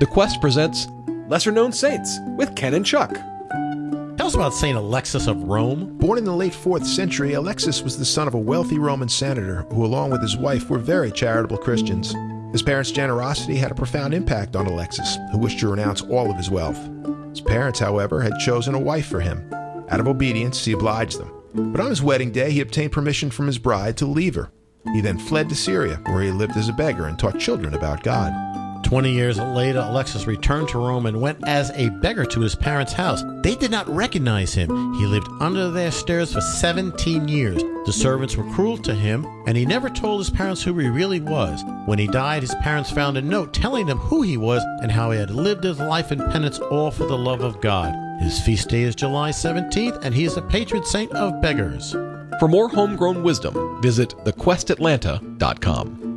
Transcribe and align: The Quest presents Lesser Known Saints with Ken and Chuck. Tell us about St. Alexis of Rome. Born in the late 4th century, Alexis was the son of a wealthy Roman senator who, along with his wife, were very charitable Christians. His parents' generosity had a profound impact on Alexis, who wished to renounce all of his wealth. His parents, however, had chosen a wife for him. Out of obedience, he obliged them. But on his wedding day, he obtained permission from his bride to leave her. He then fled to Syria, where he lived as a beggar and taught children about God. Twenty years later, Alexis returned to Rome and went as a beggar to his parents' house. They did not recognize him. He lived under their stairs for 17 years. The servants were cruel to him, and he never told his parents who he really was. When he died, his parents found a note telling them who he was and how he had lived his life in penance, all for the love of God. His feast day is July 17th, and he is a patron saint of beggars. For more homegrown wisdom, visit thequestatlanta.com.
The 0.00 0.06
Quest 0.06 0.40
presents 0.40 0.86
Lesser 1.26 1.50
Known 1.50 1.72
Saints 1.72 2.20
with 2.36 2.54
Ken 2.54 2.74
and 2.74 2.86
Chuck. 2.86 3.14
Tell 4.16 4.28
us 4.28 4.36
about 4.36 4.54
St. 4.54 4.78
Alexis 4.78 5.26
of 5.26 5.42
Rome. 5.42 5.98
Born 5.98 6.18
in 6.18 6.24
the 6.24 6.32
late 6.32 6.52
4th 6.52 6.86
century, 6.86 7.32
Alexis 7.32 7.82
was 7.82 7.98
the 7.98 8.04
son 8.04 8.28
of 8.28 8.34
a 8.34 8.38
wealthy 8.38 8.78
Roman 8.78 9.08
senator 9.08 9.62
who, 9.72 9.84
along 9.84 10.10
with 10.10 10.22
his 10.22 10.36
wife, 10.36 10.70
were 10.70 10.78
very 10.78 11.10
charitable 11.10 11.58
Christians. 11.58 12.14
His 12.52 12.62
parents' 12.62 12.92
generosity 12.92 13.56
had 13.56 13.72
a 13.72 13.74
profound 13.74 14.14
impact 14.14 14.54
on 14.54 14.66
Alexis, 14.66 15.18
who 15.32 15.38
wished 15.38 15.58
to 15.60 15.68
renounce 15.68 16.02
all 16.02 16.30
of 16.30 16.36
his 16.36 16.48
wealth. 16.48 16.78
His 17.30 17.40
parents, 17.40 17.80
however, 17.80 18.20
had 18.20 18.38
chosen 18.38 18.76
a 18.76 18.78
wife 18.78 19.06
for 19.06 19.18
him. 19.18 19.52
Out 19.88 19.98
of 19.98 20.06
obedience, 20.06 20.64
he 20.64 20.74
obliged 20.74 21.18
them. 21.18 21.72
But 21.72 21.80
on 21.80 21.90
his 21.90 22.04
wedding 22.04 22.30
day, 22.30 22.52
he 22.52 22.60
obtained 22.60 22.92
permission 22.92 23.30
from 23.30 23.48
his 23.48 23.58
bride 23.58 23.96
to 23.96 24.06
leave 24.06 24.36
her. 24.36 24.52
He 24.92 25.00
then 25.00 25.18
fled 25.18 25.48
to 25.48 25.56
Syria, 25.56 26.00
where 26.06 26.22
he 26.22 26.30
lived 26.30 26.56
as 26.56 26.68
a 26.68 26.72
beggar 26.72 27.06
and 27.06 27.18
taught 27.18 27.40
children 27.40 27.74
about 27.74 28.04
God. 28.04 28.32
Twenty 28.88 29.12
years 29.12 29.38
later, 29.38 29.80
Alexis 29.80 30.26
returned 30.26 30.68
to 30.68 30.78
Rome 30.78 31.04
and 31.04 31.20
went 31.20 31.46
as 31.46 31.70
a 31.74 31.90
beggar 32.00 32.24
to 32.24 32.40
his 32.40 32.54
parents' 32.54 32.94
house. 32.94 33.22
They 33.42 33.54
did 33.54 33.70
not 33.70 33.86
recognize 33.86 34.54
him. 34.54 34.94
He 34.94 35.04
lived 35.04 35.28
under 35.40 35.70
their 35.70 35.90
stairs 35.90 36.32
for 36.32 36.40
17 36.40 37.28
years. 37.28 37.62
The 37.84 37.92
servants 37.92 38.34
were 38.34 38.50
cruel 38.54 38.78
to 38.78 38.94
him, 38.94 39.26
and 39.46 39.58
he 39.58 39.66
never 39.66 39.90
told 39.90 40.20
his 40.20 40.30
parents 40.30 40.62
who 40.62 40.72
he 40.78 40.88
really 40.88 41.20
was. 41.20 41.62
When 41.84 41.98
he 41.98 42.06
died, 42.06 42.40
his 42.40 42.54
parents 42.62 42.90
found 42.90 43.18
a 43.18 43.20
note 43.20 43.52
telling 43.52 43.84
them 43.84 43.98
who 43.98 44.22
he 44.22 44.38
was 44.38 44.62
and 44.80 44.90
how 44.90 45.10
he 45.10 45.18
had 45.18 45.32
lived 45.32 45.64
his 45.64 45.78
life 45.80 46.10
in 46.10 46.20
penance, 46.30 46.58
all 46.58 46.90
for 46.90 47.04
the 47.04 47.18
love 47.18 47.42
of 47.42 47.60
God. 47.60 47.94
His 48.22 48.40
feast 48.40 48.70
day 48.70 48.84
is 48.84 48.94
July 48.94 49.32
17th, 49.32 50.02
and 50.02 50.14
he 50.14 50.24
is 50.24 50.38
a 50.38 50.42
patron 50.42 50.82
saint 50.82 51.12
of 51.12 51.42
beggars. 51.42 51.92
For 52.40 52.48
more 52.48 52.70
homegrown 52.70 53.22
wisdom, 53.22 53.82
visit 53.82 54.14
thequestatlanta.com. 54.24 56.07